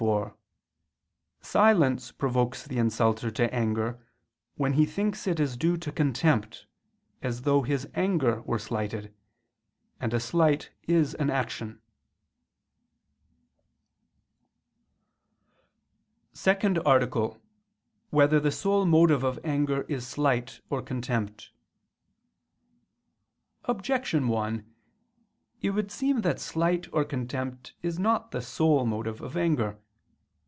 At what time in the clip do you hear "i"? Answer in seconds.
17.21-17.33